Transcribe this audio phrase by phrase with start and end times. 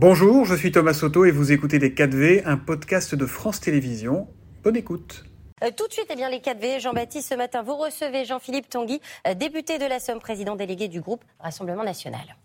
[0.00, 4.28] Bonjour, je suis Thomas Soto et vous écoutez Les 4V, un podcast de France Télévisions.
[4.62, 5.24] Bonne écoute.
[5.64, 9.00] Euh, tout de suite, eh bien, les 4V, Jean-Baptiste, ce matin, vous recevez Jean-Philippe Tanguy,
[9.26, 12.36] euh, député de la Somme, président délégué du groupe Rassemblement National.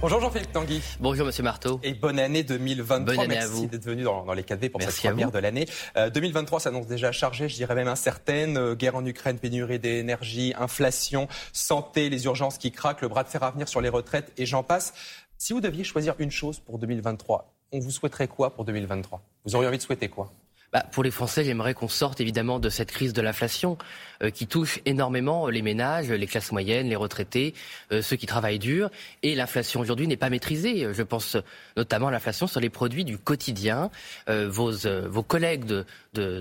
[0.00, 0.80] Bonjour Jean-Philippe Tanguy.
[1.00, 1.80] Bonjour Monsieur Marteau.
[1.82, 2.98] Et bonne année 2023.
[3.00, 3.66] Bonne année Merci à vous.
[3.66, 5.66] d'être venu dans, les 4V pour Merci cette première de l'année.
[5.96, 8.58] Euh, 2023 s'annonce déjà chargé, je dirais même incertaine.
[8.58, 13.28] Euh, guerre en Ukraine, pénurie d'énergie, inflation, santé, les urgences qui craquent, le bras de
[13.28, 14.94] fer à venir sur les retraites et j'en passe.
[15.36, 19.56] Si vous deviez choisir une chose pour 2023, on vous souhaiterait quoi pour 2023 Vous
[19.56, 20.32] auriez envie de souhaiter quoi?
[20.70, 23.78] Bah, pour les Français, j'aimerais qu'on sorte évidemment de cette crise de l'inflation
[24.22, 27.54] euh, qui touche énormément les ménages, les classes moyennes, les retraités,
[27.90, 28.90] euh, ceux qui travaillent dur.
[29.22, 30.92] Et l'inflation aujourd'hui n'est pas maîtrisée.
[30.92, 31.38] Je pense
[31.76, 33.90] notamment à l'inflation sur les produits du quotidien.
[34.28, 35.86] Euh, vos, collègues de,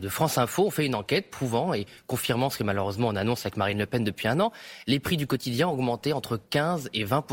[0.09, 3.55] France Info ont fait une enquête prouvant et confirmant ce que malheureusement on annonce avec
[3.55, 4.51] Marine Le Pen depuis un an.
[4.87, 7.25] Les prix du quotidien ont augmenté entre 15 et 20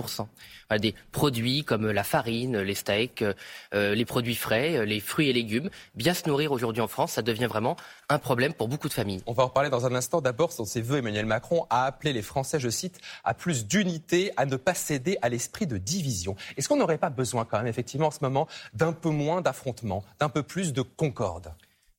[0.68, 3.24] voilà, Des produits comme la farine, les steaks,
[3.72, 5.70] les produits frais, les fruits et légumes.
[5.94, 7.76] Bien se nourrir aujourd'hui en France, ça devient vraiment
[8.08, 9.22] un problème pour beaucoup de familles.
[9.26, 10.20] On va en reparler dans un instant.
[10.20, 14.32] D'abord, sur ses vœux, Emmanuel Macron a appelé les Français, je cite, à plus d'unité,
[14.36, 16.36] à ne pas céder à l'esprit de division.
[16.56, 20.04] Est-ce qu'on n'aurait pas besoin quand même, effectivement, en ce moment, d'un peu moins d'affrontements,
[20.20, 21.54] d'un peu plus de concorde?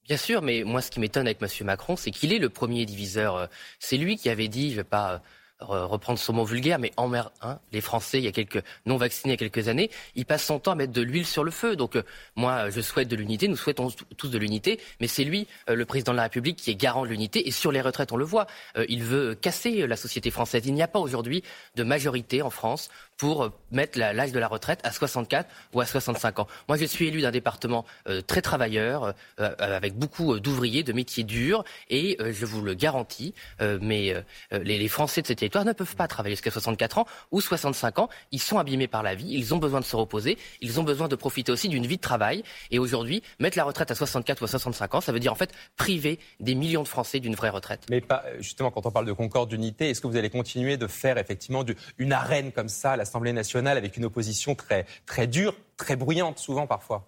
[0.05, 1.49] Bien sûr, mais moi, ce qui m'étonne avec M.
[1.65, 3.35] Macron, c'est qu'il est le premier diviseur.
[3.35, 3.47] Euh,
[3.79, 5.19] C'est lui qui avait dit, je ne vais pas euh,
[5.59, 9.33] reprendre son mot vulgaire, mais emmer hein, les Français, il y a quelques non vaccinés
[9.33, 11.51] il y a quelques années, il passe son temps à mettre de l'huile sur le
[11.51, 11.75] feu.
[11.75, 12.03] Donc euh,
[12.35, 15.85] moi, je souhaite de l'unité, nous souhaitons tous de l'unité, mais c'est lui, euh, le
[15.85, 17.47] président de la République, qui est garant de l'unité.
[17.47, 20.63] Et sur les retraites, on le voit, euh, il veut casser la société française.
[20.65, 21.43] Il n'y a pas aujourd'hui
[21.75, 26.39] de majorité en France pour mettre l'âge de la retraite à 64 ou à 65
[26.39, 26.47] ans.
[26.67, 30.93] Moi, je suis élu d'un département euh, très travailleur, euh, euh, avec beaucoup d'ouvriers, de
[30.93, 33.33] métiers durs, et je vous le garantis,
[33.81, 34.13] mais
[34.51, 38.09] les, Français de ces territoires ne peuvent pas travailler jusqu'à 64 ans ou 65 ans.
[38.31, 41.07] Ils sont abîmés par la vie, ils ont besoin de se reposer, ils ont besoin
[41.07, 42.43] de profiter aussi d'une vie de travail.
[42.71, 45.35] Et aujourd'hui, mettre la retraite à 64 ou à 65 ans, ça veut dire en
[45.35, 47.85] fait priver des millions de Français d'une vraie retraite.
[47.89, 48.03] Mais
[48.39, 51.65] justement, quand on parle de concorde, d'unité, est-ce que vous allez continuer de faire effectivement
[51.97, 56.65] une arène comme ça l'Assemblée nationale avec une opposition très, très dure, très bruyante, souvent
[56.65, 57.07] parfois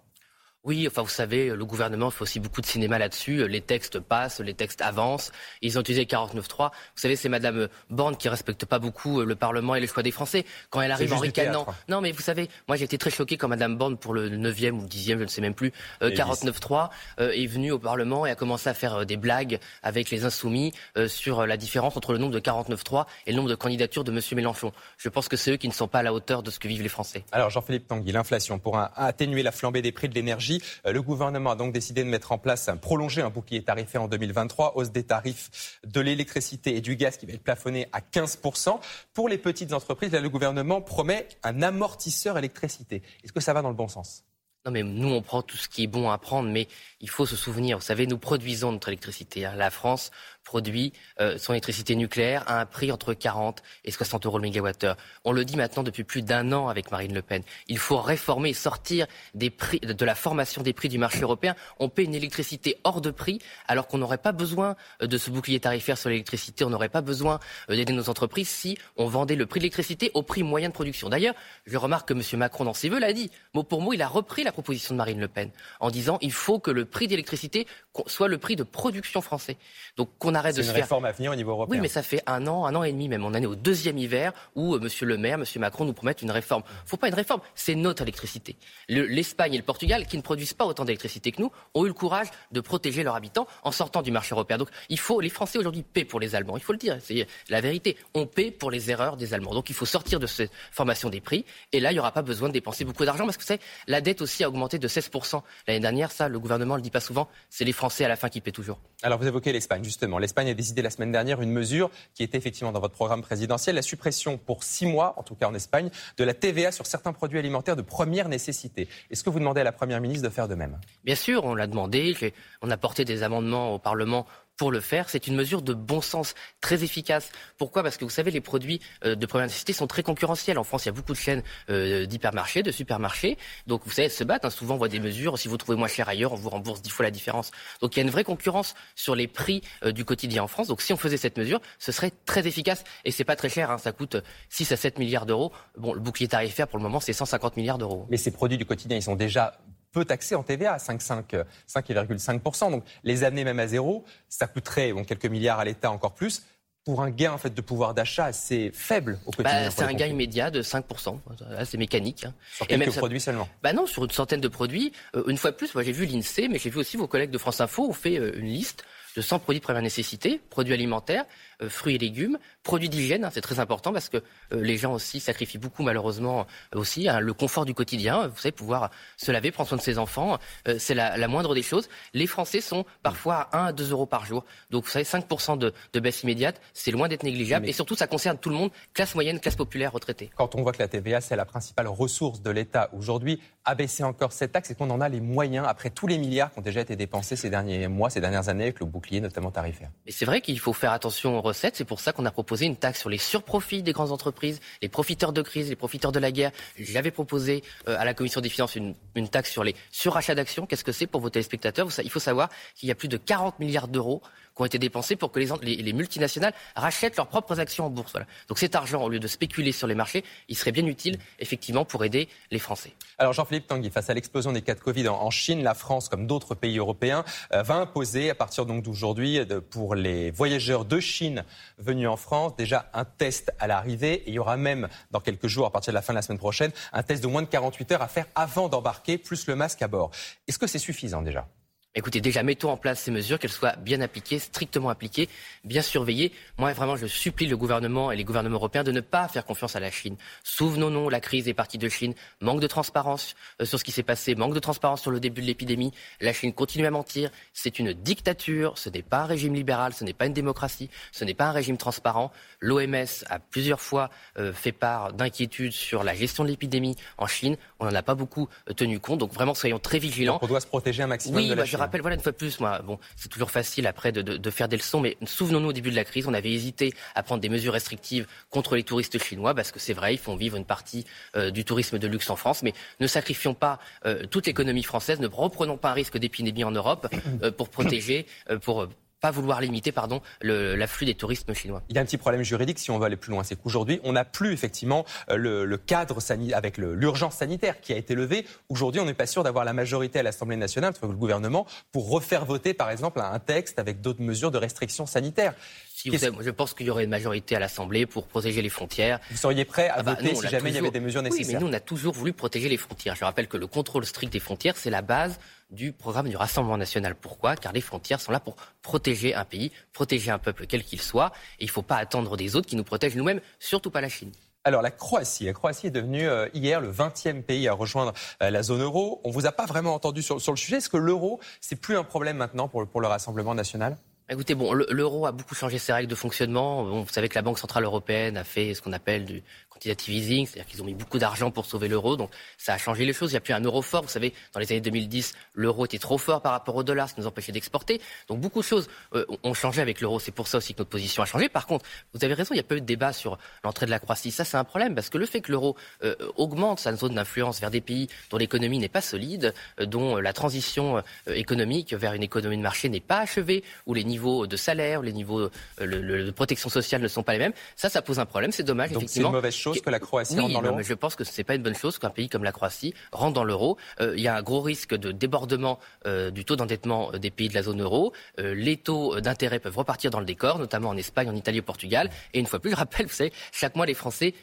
[0.68, 3.48] Oui, enfin vous savez, le gouvernement fait aussi beaucoup de cinéma là-dessus.
[3.48, 5.32] Les textes passent, les textes avancent.
[5.62, 6.70] Ils ont utilisé 49.3.
[6.70, 10.10] Vous savez, c'est Madame Borne qui respecte pas beaucoup le Parlement et les choix des
[10.10, 10.44] Français.
[10.68, 11.66] Quand elle arrive en ricanant.
[11.88, 14.72] Non, mais vous savez, moi j'ai été très choqué quand Madame Borne, pour le 9e
[14.72, 16.90] ou le 10e, je ne sais même plus, euh, Et 49.3,
[17.20, 20.26] euh, est venue au Parlement et a commencé à faire euh, des blagues avec les
[20.26, 23.54] insoumis euh, sur euh, la différence entre le nombre de 49.3 et le nombre de
[23.54, 24.72] candidatures de Monsieur Mélenchon.
[24.98, 26.68] Je pense que c'est eux qui ne sont pas à la hauteur de ce que
[26.68, 27.24] vivent les Français.
[27.32, 31.02] Alors Jean-Philippe Tanguy, l'inflation, pour un- atténuer la flambée des prix de l'énergie, euh, le
[31.02, 34.76] gouvernement a donc décidé de mettre en place, un, prolonger un bouclier tarifaire en 2023,
[34.76, 38.80] hausse des tarifs de l'électricité et du gaz qui va être plafonné à 15%.
[39.14, 43.02] Pour les petites entreprises, le gouvernement promet un amortisseur électricité.
[43.24, 44.24] Est-ce que ça va dans le bon sens?
[44.66, 46.66] Non, mais nous, on prend tout ce qui est bon à prendre, mais
[47.00, 49.46] il faut se souvenir, vous savez, nous produisons notre électricité.
[49.46, 49.54] hein.
[49.56, 50.10] La France
[50.48, 54.96] produit euh, son électricité nucléaire à un prix entre 40 et 60 euros le mégawattheure.
[55.24, 57.42] On le dit maintenant depuis plus d'un an avec Marine Le Pen.
[57.66, 61.54] Il faut réformer et sortir des prix, de la formation des prix du marché européen.
[61.78, 65.30] On paie une électricité hors de prix alors qu'on n'aurait pas besoin euh, de ce
[65.30, 66.64] bouclier tarifaire sur l'électricité.
[66.64, 70.10] On n'aurait pas besoin euh, d'aider nos entreprises si on vendait le prix de l'électricité
[70.14, 71.10] au prix moyen de production.
[71.10, 71.34] D'ailleurs,
[71.66, 72.22] je remarque que M.
[72.38, 73.30] Macron, dans ses vœux, l'a dit.
[73.52, 75.50] Mot pour mot, il a repris la proposition de Marine Le Pen
[75.80, 77.66] en disant il faut que le prix d'électricité
[78.06, 79.58] soit le prix de production français.
[79.96, 81.76] Donc qu'on arrête C'est de une se faire réforme à venir au niveau européen.
[81.76, 83.24] oui, mais ça fait un an, un an et demi même.
[83.24, 86.22] On en est au deuxième hiver où euh, Monsieur le Maire, Monsieur Macron nous promettent
[86.22, 86.62] une réforme.
[86.86, 88.56] Faut pas une réforme, c'est notre électricité.
[88.88, 91.88] Le- L'Espagne et le Portugal, qui ne produisent pas autant d'électricité que nous, ont eu
[91.88, 94.58] le courage de protéger leurs habitants en sortant du marché européen.
[94.58, 96.56] Donc, il faut, les Français aujourd'hui paient pour les Allemands.
[96.56, 97.96] Il faut le dire, c'est la vérité.
[98.14, 99.54] On paie pour les erreurs des Allemands.
[99.54, 101.44] Donc, il faut sortir de cette formation des prix.
[101.72, 104.00] Et là, il n'y aura pas besoin de dépenser beaucoup d'argent parce que savez, la
[104.00, 106.12] dette aussi a augmenté de 16% l'année dernière.
[106.12, 107.28] Ça, le gouvernement ne le dit pas souvent.
[107.50, 108.78] C'est les Français à la fin qui paient toujours.
[109.02, 110.18] Alors vous évoquez l'Espagne, justement.
[110.28, 113.76] L'Espagne a décidé la semaine dernière une mesure qui était effectivement dans votre programme présidentiel,
[113.76, 115.88] la suppression pour six mois, en tout cas en Espagne,
[116.18, 118.88] de la TVA sur certains produits alimentaires de première nécessité.
[119.10, 120.78] Est-ce que vous demandez à la Première ministre de faire de même?
[121.02, 122.14] Bien sûr, on l'a demandé,
[122.60, 124.26] on a porté des amendements au Parlement
[124.58, 125.08] pour le faire.
[125.08, 127.30] C'est une mesure de bon sens, très efficace.
[127.56, 127.82] Pourquoi?
[127.82, 130.58] Parce que vous savez, les produits euh, de première nécessité sont très concurrentiels.
[130.58, 133.38] En France, il y a beaucoup de chaînes euh, d'hypermarchés, de supermarchés.
[133.66, 134.44] Donc, vous savez, elles se battent.
[134.44, 134.50] hein.
[134.50, 135.38] Souvent, on voit des mesures.
[135.38, 137.52] Si vous trouvez moins cher ailleurs, on vous rembourse dix fois la différence.
[137.80, 140.66] Donc, il y a une vraie concurrence sur les prix euh, du quotidien en France.
[140.66, 142.82] Donc, si on faisait cette mesure, ce serait très efficace.
[143.04, 143.70] Et c'est pas très cher.
[143.70, 143.78] hein.
[143.78, 144.16] Ça coûte
[144.50, 145.52] 6 à 7 milliards d'euros.
[145.76, 148.06] Bon, le bouclier tarifaire, pour le moment, c'est 150 milliards d'euros.
[148.10, 149.56] Mais ces produits du quotidien, ils sont déjà
[149.92, 152.70] peu taxés en TVA à 5,5, euh, 5,5%.
[152.70, 156.42] Donc les amener même à zéro, ça coûterait bon, quelques milliards à l'État encore plus.
[156.84, 159.64] pour un gain en fait, de pouvoir d'achat assez faible au quotidien.
[159.64, 161.18] Bah, c'est un gain immédiat de 5%.
[161.64, 162.24] c'est mécanique.
[162.24, 162.34] Hein.
[162.52, 164.92] Sur quelques produits seulement bah Non, sur une centaine de produits.
[165.14, 167.30] Euh, une fois de plus, moi j'ai vu l'INSEE, mais j'ai vu aussi vos collègues
[167.30, 168.84] de France Info ont fait euh, une liste
[169.18, 171.24] de 100 produits de première nécessité, produits alimentaires,
[171.60, 174.94] euh, fruits et légumes, produits d'hygiène, hein, c'est très important parce que euh, les gens
[174.94, 178.28] aussi sacrifient beaucoup malheureusement euh, aussi hein, le confort du quotidien.
[178.28, 180.38] Vous savez, pouvoir se laver, prendre soin de ses enfants,
[180.78, 181.88] c'est la, moindre des choses.
[182.14, 184.44] Les Français sont parfois à 1 à 2 euros par jour.
[184.70, 187.68] Donc vous savez, 5% de, de, baisse immédiate, c'est loin d'être négligeable.
[187.68, 190.30] Et surtout, ça concerne tout le monde, classe moyenne, classe populaire, retraité.
[190.36, 194.32] Quand on voit que la TVA, c'est la principale ressource de l'État aujourd'hui, abaisser encore
[194.32, 196.80] cette taxe, et qu'on en a les moyens après tous les milliards qui ont déjà
[196.80, 199.90] été dépensés ces derniers mois, ces dernières années avec le bouclier notamment tarifaire.
[200.06, 201.76] Et c'est vrai qu'il faut faire attention aux recettes.
[201.76, 204.88] C'est pour ça qu'on a proposé une taxe sur les surprofits des grandes entreprises, les
[204.88, 206.52] profiteurs de crise, les profiteurs de la guerre.
[206.78, 210.66] J'avais proposé euh, à la Commission des finances une, une taxe sur les surachats d'actions.
[210.66, 211.88] Qu'est-ce que c'est pour vos téléspectateurs?
[212.02, 214.22] Il faut savoir qu'il y a plus de 40 milliards d'euros
[214.58, 218.14] qui ont été dépensés pour que les, les, multinationales rachètent leurs propres actions en bourse.
[218.48, 221.84] Donc cet argent, au lieu de spéculer sur les marchés, il serait bien utile, effectivement,
[221.84, 222.92] pour aider les Français.
[223.18, 226.26] Alors Jean-Philippe Tanguy, face à l'explosion des cas de Covid en Chine, la France, comme
[226.26, 229.40] d'autres pays européens, euh, va imposer à partir donc d'aujourd'hui
[229.70, 231.44] pour les voyageurs de Chine
[231.78, 234.24] venus en France déjà un test à l'arrivée.
[234.26, 236.38] il y aura même dans quelques jours, à partir de la fin de la semaine
[236.38, 239.82] prochaine, un test de moins de 48 heures à faire avant d'embarquer, plus le masque
[239.82, 240.10] à bord.
[240.48, 241.46] Est-ce que c'est suffisant déjà?
[241.94, 245.28] Écoutez, déjà, mettons en place ces mesures, qu'elles soient bien appliquées, strictement appliquées,
[245.64, 246.32] bien surveillées.
[246.58, 249.74] Moi, vraiment, je supplie le gouvernement et les gouvernements européens de ne pas faire confiance
[249.74, 250.16] à la Chine.
[250.44, 252.12] Souvenons-nous, la crise est partie de Chine.
[252.42, 255.40] Manque de transparence euh, sur ce qui s'est passé, manque de transparence sur le début
[255.40, 255.92] de l'épidémie.
[256.20, 257.30] La Chine continue à mentir.
[257.54, 258.76] C'est une dictature.
[258.76, 259.94] Ce n'est pas un régime libéral.
[259.94, 260.90] Ce n'est pas une démocratie.
[261.10, 262.30] Ce n'est pas un régime transparent.
[262.60, 267.56] L'OMS a plusieurs fois euh, fait part d'inquiétudes sur la gestion de l'épidémie en Chine.
[267.80, 269.20] On n'en a pas beaucoup euh, tenu compte.
[269.20, 270.34] Donc vraiment, soyons très vigilants.
[270.34, 272.32] Donc on doit se protéger un maximum de la bah, Chine rappelle, voilà une fois
[272.32, 275.72] de plus, moi, bon, c'est toujours facile après de, faire des leçons, mais souvenons-nous au
[275.72, 279.22] début de la crise, on avait hésité à prendre des mesures restrictives contre les touristes
[279.22, 281.04] chinois, parce que c'est vrai, ils font vivre une partie
[281.36, 285.20] euh, du tourisme de luxe en France, mais ne sacrifions pas euh, toute l'économie française,
[285.20, 287.08] ne reprenons pas un risque d'épidémie en Europe
[287.42, 288.26] euh, pour protéger,
[288.62, 288.88] pour
[289.20, 291.82] pas vouloir limiter pardon l'afflux des touristes chinois.
[291.88, 294.00] Il y a un petit problème juridique si on veut aller plus loin, c'est qu'aujourd'hui
[294.04, 298.44] on n'a plus effectivement euh, le, cadre sanitaire avec l'urgence sanitaire qui a été levée.
[298.68, 302.44] Aujourd'hui on n'est pas sûr d'avoir la majorité à l'Assemblée nationale, le gouvernement, pour refaire
[302.44, 305.54] voter par exemple un texte avec d'autres mesures de restriction sanitaire.
[305.94, 309.18] Si vous je pense qu'il y aurait une majorité à l'Assemblée pour protéger les frontières.
[309.32, 311.46] Vous seriez prêt à ah bah, voter si jamais il y avait des mesures nécessaires
[311.46, 313.16] Oui, mais nous, on a toujours voulu protéger les frontières.
[313.16, 316.78] Je rappelle que le contrôle strict des frontières, c'est la base du programme du Rassemblement
[316.78, 317.14] national.
[317.14, 317.56] Pourquoi?
[317.56, 321.32] Car les frontières sont là pour protéger un pays, protéger un peuple quel qu'il soit.
[321.58, 324.08] Et il ne faut pas attendre des autres qui nous protègent nous-mêmes, surtout pas la
[324.08, 324.32] Chine.
[324.64, 328.12] Alors la Croatie, la Croatie est devenue euh, hier le 20e pays à rejoindre
[328.42, 329.20] euh, la zone euro.
[329.24, 330.76] On vous a pas vraiment entendu sur, le sujet.
[330.76, 333.96] Est-ce que l'euro, c'est plus un problème maintenant pour, pour le Rassemblement national?
[334.30, 336.84] Écoutez, bon, l'euro a beaucoup changé ses règles de fonctionnement.
[336.84, 339.42] vous savez que la Banque centrale européenne a fait ce qu'on appelle du
[339.78, 342.16] quantitative easing, c'est-à-dire qu'ils ont mis beaucoup d'argent pour sauver l'euro.
[342.16, 343.30] Donc ça a changé les choses.
[343.30, 344.02] Il n'y a plus un euro fort.
[344.02, 347.14] Vous savez, dans les années 2010, l'euro était trop fort par rapport au dollar, ça
[347.18, 348.00] nous empêchait d'exporter.
[348.28, 350.18] Donc beaucoup de choses euh, ont changé avec l'euro.
[350.18, 351.48] C'est pour ça aussi que notre position a changé.
[351.48, 353.90] Par contre, vous avez raison, il n'y a pas eu de débat sur l'entrée de
[353.90, 354.30] la Croatie.
[354.30, 357.60] Ça, c'est un problème parce que le fait que l'euro euh, augmente sa zone d'influence
[357.60, 362.22] vers des pays dont l'économie n'est pas solide, euh, dont la transition économique vers une
[362.22, 366.30] économie de marché n'est pas achevée, où les niveaux de salaire les niveaux euh, de
[366.30, 367.52] protection sociale ne sont pas les mêmes.
[367.76, 368.52] Ça, ça pose un problème.
[368.52, 368.92] C'est dommage.
[368.92, 370.82] Donc c'est une mauvaise chose que la Croatie rentre dans l'euro.
[370.82, 373.34] Je pense que ce n'est pas une bonne chose qu'un pays comme la Croatie rentre
[373.34, 373.76] dans l'euro.
[374.00, 377.48] Euh, il y a un gros risque de débordement euh, du taux d'endettement des pays
[377.48, 378.12] de la zone euro.
[378.38, 382.10] les taux d'intérêt peuvent repartir dans le décor, notamment en Espagne, en Italie, au Portugal.
[382.34, 384.34] Et une fois plus, je rappelle, vous savez, chaque mois les Français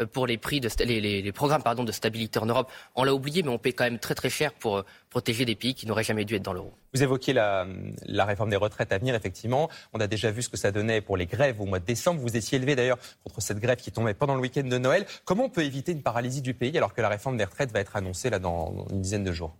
[0.00, 2.70] euh, pour les prix de les, programmes pardon, de stabilité en Europe.
[2.94, 5.54] On l'a oublié, mais on paie quand même très très cher pour euh, protéger des
[5.54, 6.72] pays qui n'auraient jamais dû être dans l'euro.
[6.92, 7.66] Vous évoquiez la,
[8.06, 9.68] la, réforme des retraites à venir, effectivement.
[9.92, 12.20] On a déjà vu ce que ça donnait pour les grèves au mois de décembre.
[12.20, 15.06] Vous étiez élevé d'ailleurs contre cette grève qui tombait pendant le week-end de Noël.
[15.24, 17.80] Comment on peut éviter une paralysie du pays alors que la réforme des retraites va
[17.80, 19.56] être annoncée là dans une dizaine de jours?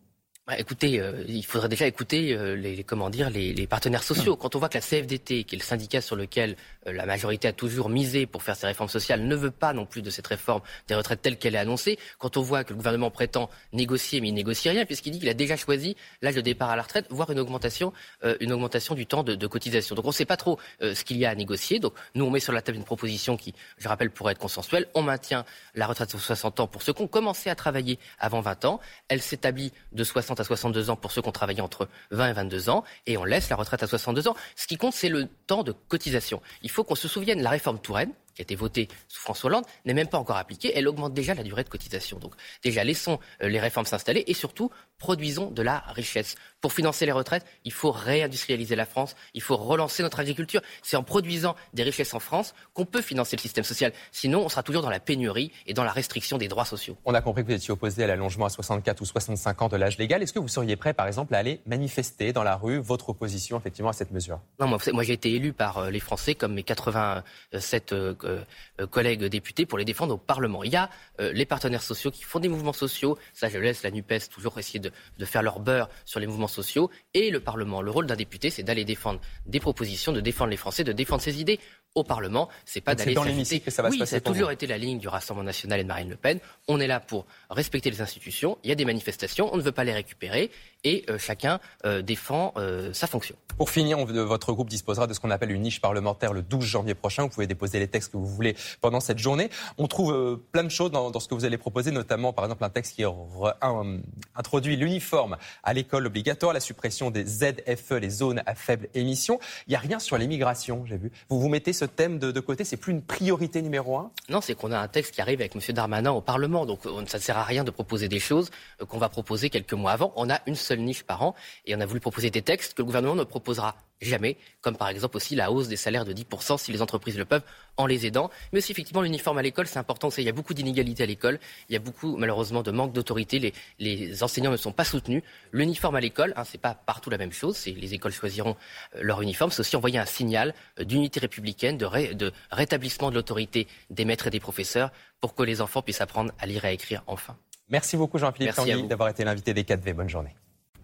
[0.47, 4.37] Bah, écoutez, euh, il faudrait déjà écouter euh, les, comment dire les, partenaires sociaux.
[4.37, 7.49] Quand on voit que la CFDT, qui est le syndicat sur lequel euh, la majorité
[7.49, 10.27] a toujours misé pour faire ces réformes sociales, ne veut pas non plus de cette
[10.27, 14.21] réforme des retraites telle qu'elle est annoncée, quand on voit que le gouvernement prétend négocier,
[14.21, 16.83] mais il négocie rien, puisqu'il dit qu'il a déjà choisi l'âge de départ à la
[16.83, 17.95] retraite, voire une augmentation,
[18.41, 19.95] une augmentation du temps de, cotisation.
[19.95, 21.79] Donc on ne sait pas trop ce qu'il y a à négocier.
[21.79, 24.89] Donc nous, on met sur la table une proposition qui, je rappelle, pourrait être consensuelle.
[24.95, 28.41] On maintient la retraite à 60 ans pour ceux qui ont commencé à travailler avant
[28.41, 28.81] 20 ans.
[29.09, 32.33] Elle s'établit de 60 à 62 ans pour ceux qui ont travaillé entre 20 et
[32.33, 34.37] 22 ans, et on laisse la retraite à 62 ans.
[34.57, 36.41] Ce qui compte, c'est le temps de cotisation.
[36.63, 39.65] Il faut qu'on se souvienne, la réforme Touraine, qui a été votée sous François Hollande,
[39.85, 40.73] n'est même pas encore appliquée.
[40.75, 42.19] Elle augmente déjà la durée de cotisation.
[42.19, 44.71] Donc déjà, laissons euh, les réformes s'installer et surtout,
[45.05, 46.35] produisons de la richesse.
[46.63, 50.63] Pour financer les retraites, il faut réindustrialiser la France, il faut relancer notre agriculture.
[50.83, 53.93] C'est en produisant des richesses en France qu'on peut financer le système social.
[54.13, 56.97] Sinon, on sera toujours dans la pénurie et dans la restriction des droits sociaux.
[57.05, 59.77] On a compris que vous étiez opposé à l'allongement à 64 ou 65 ans de
[59.77, 60.23] l'âge légal.
[60.23, 63.59] Est-ce que vous seriez prêt, par exemple, à aller manifester dans la rue votre opposition
[63.59, 64.41] effectivement à cette mesure?
[64.59, 68.87] Non, moi, moi j'ai été élu par euh, les Français comme mes 87 euh, euh,
[68.87, 70.65] collègues députés pour les défendre au Parlement.
[70.65, 73.19] Il y a les partenaires sociaux qui font des mouvements sociaux.
[73.35, 76.49] Ça, je laisse la NUPES toujours essayer de, de faire leur beurre sur les mouvements
[76.49, 77.83] sociaux et le Parlement.
[77.83, 81.23] Le rôle d'un député, c'est d'aller défendre des propositions, de défendre les Français, de défendre
[81.23, 81.61] ses idées
[81.95, 82.49] au Parlement.
[82.65, 84.11] C'est pas d'aller dans l'hémicycle que ça va oui, se passer.
[84.13, 86.39] ça a toujours été la ligne du Rassemblement national et de Marine Le Pen.
[86.69, 88.59] On est là pour respecter les institutions.
[88.65, 90.51] Il y a des manifestations, on ne veut pas les récupérer
[90.85, 93.37] et euh, chacun euh, défend euh, sa fonction.
[93.57, 96.65] Pour finir, on, votre groupe disposera de ce qu'on appelle une niche parlementaire le 12
[96.65, 97.23] janvier prochain.
[97.23, 99.49] Vous pouvez déposer les textes que vous voulez pendant cette journée.
[99.79, 102.65] On trouve plein de choses dans, dans, ce que vous allez proposer, notamment par exemple
[102.65, 104.01] un texte qui un,
[104.35, 109.39] introduit l'uniforme à l'école obligatoire, la suppression des ZFE, les zones à faible émission.
[109.67, 111.13] Il n'y a rien sur l'immigration, j'ai vu.
[111.29, 114.55] Vous vous mettez ce thème de, côté, c'est plus une priorité numéro un Non, c'est
[114.55, 115.61] qu'on a un texte qui arrive avec M.
[115.75, 118.51] Darmanin au Parlement, donc ça ne sert à rien de proposer des choses
[118.89, 120.13] qu'on va proposer quelques mois avant.
[120.17, 121.35] On a une seule niche par an
[121.67, 124.89] et on a voulu proposer des textes que le gouvernement ne proposera jamais, comme par
[124.89, 127.43] exemple aussi la hausse des salaires de 10% si les entreprises le peuvent
[127.77, 128.31] en les aidant.
[128.53, 130.09] Mais aussi effectivement l'uniforme à l'école, c'est important.
[130.17, 133.39] Il y a beaucoup d'inégalités à l'école, il y a beaucoup malheureusement de manque d'autorité,
[133.39, 135.23] les, les, enseignants ne sont pas soutenus.
[135.53, 138.57] L'uniforme à l'école, hein, c'est pas partout la même chose, les écoles choisiront
[138.97, 143.15] euh, leur uniforme, c'est aussi envoyer un signal euh, d'unité républicaine, de, de rétablissement de
[143.15, 146.69] l'autorité des maîtres et des professeurs pour que les enfants puissent apprendre à lire et
[146.69, 147.37] à écrire enfin.
[147.69, 149.95] Merci beaucoup Jean-Philippe Tanguy d'avoir été l'invité des 4V.
[149.95, 150.35] Bonne journée.